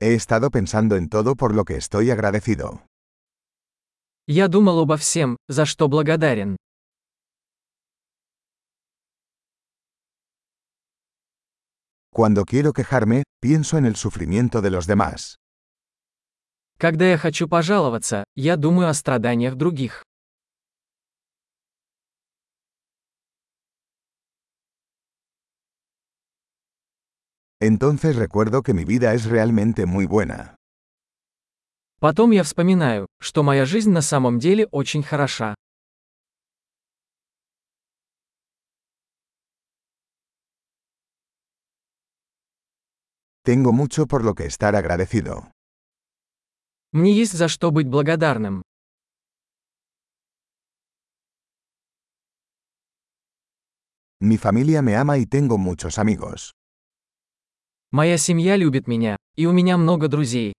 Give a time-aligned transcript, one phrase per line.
[0.00, 2.82] He estado pensando en todo por lo que estoy agradecido.
[4.26, 6.56] Я думал обо всем, за что благодарен.
[12.12, 15.36] Cuando quiero quejarme, pienso en el sufrimiento de los demás.
[16.78, 20.04] Когда я хочу пожаловаться, я думаю о страданиях других.
[27.61, 30.55] Entonces recuerdo que mi vida es realmente muy buena.
[31.99, 35.55] Потом я вспоминаю, что моя жизнь на самом деле очень хороша.
[43.45, 45.51] Tengo mucho por lo que estar agradecido.
[46.91, 48.63] Мне есть за что быть благодарным.
[54.21, 56.53] Mi familia me ama y tengo muchos amigos.
[57.90, 60.52] Моя семья любит меня, и у меня много друзей.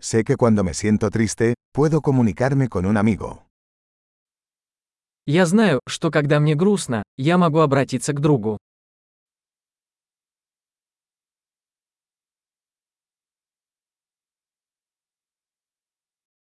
[0.00, 3.46] Sé que cuando me siento triste, puedo comunicarme con un amigo.
[5.26, 8.58] Я знаю, что когда мне грустно, я могу обратиться к другу.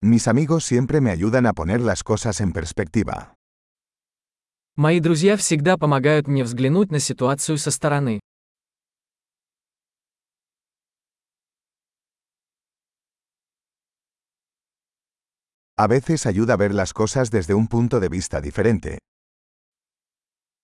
[0.02, 3.34] Mis amigos siempre me ayudan a poner las cosas en perspectiva.
[4.76, 8.20] Мои друзья всегда помогают мне взглянуть на ситуацию со стороны.
[15.76, 18.98] A veces ayuda a ver las cosas desde un punto de vista diferente.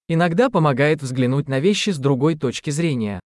[0.08, 3.20] Иногда помогает взглянуть на вещи с другой точки зрения.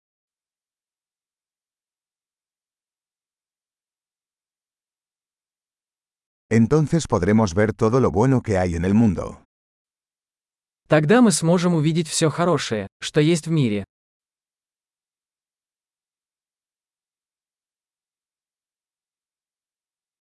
[6.48, 9.44] Entonces podremos ver todo lo bueno que hay en el mundo.
[10.90, 13.84] Тогда мы сможем увидеть все хорошее, что есть в мире.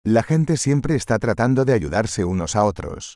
[0.05, 3.15] La gente siempre está tratando de ayudarse unos a otros.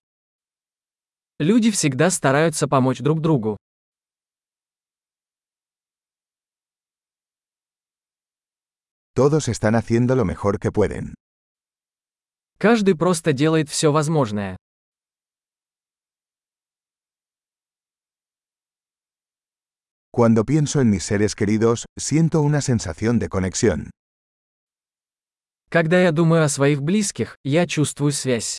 [1.38, 3.58] Люди всегда стараются помочь друг другу.
[9.14, 11.14] Todos están haciendo lo mejor que pueden.
[12.58, 14.58] Каждый просто делает все возможное.
[20.17, 23.91] Cuando pienso en mis seres queridos, siento una sensación de conexión.
[25.71, 28.59] Когда я думаю о своих близких, я чувствую связь.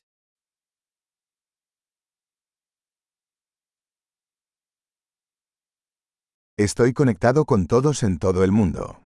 [6.56, 9.02] Estoy conectado con todos en todo el mundo.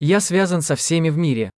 [0.00, 1.50] Я связан со всеми в мире.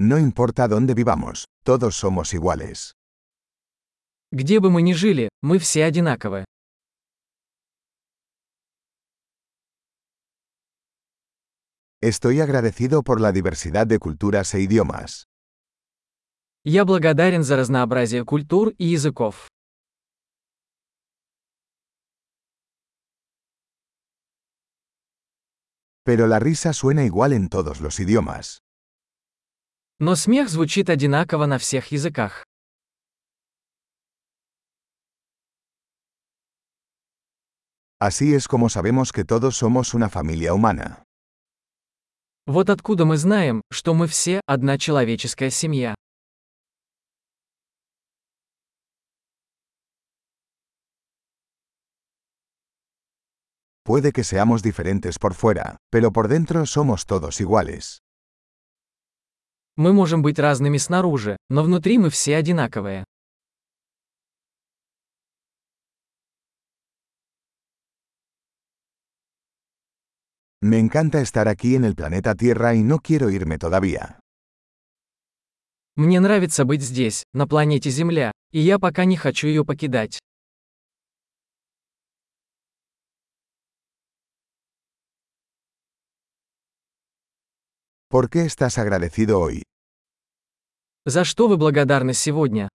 [0.00, 2.92] No importa dónde vivamos, todos somos iguales.
[4.33, 6.43] Где бы мы ни жили, мы все одинаковы.
[12.01, 15.25] Estoy agradecido por la diversidad de culturas e idiomas.
[16.65, 19.49] Я благодарен за разнообразие культур и языков.
[26.03, 28.57] Pero la risa suena igual en todos los idiomas.
[29.99, 32.45] Но смех звучит одинаково на всех языках.
[38.03, 41.05] Así es como sabemos que todos somos una familia humana.
[42.45, 45.95] Вот откуда мы знаем, что мы все одна человеческая семья.
[53.85, 57.99] Puede que seamos diferentes por fuera, pero por dentro somos todos iguales.
[59.77, 63.05] Мы можем быть разными снаружи, но внутри мы все одинаковые.
[70.73, 74.19] Me encanta estar aquí en el planeta Tierra y no quiero irme todavía.
[75.95, 80.17] Мне нравится быть здесь, на планете Земля, и я пока не хочу ее покидать.
[88.09, 89.61] ¿Por qué estás agradecido hoy?
[91.05, 92.67] За что вы благодарны сегодня?